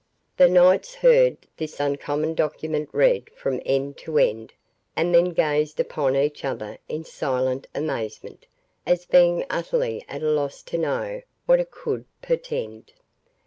[0.37, 4.51] The knights heard this uncommon document read from end to end,
[4.95, 8.47] and then gazed upon each other in silent amazement,
[8.83, 12.93] as being utterly at a loss to know what it could portend.